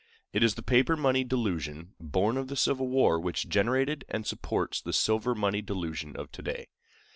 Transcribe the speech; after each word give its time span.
It 0.33 0.41
is 0.41 0.55
the 0.55 0.63
paper 0.63 0.97
money 0.97 1.23
delusion 1.23 1.93
born 1.99 2.35
of 2.35 2.47
the 2.47 2.55
civil 2.55 2.87
war 2.87 3.19
which 3.19 3.47
generated 3.47 4.03
and 4.09 4.25
supports 4.25 4.81
the 4.81 4.93
silver 4.93 5.35
money 5.35 5.61
delusion 5.61 6.15
of 6.15 6.31
to 6.31 6.41
day. 6.41 6.69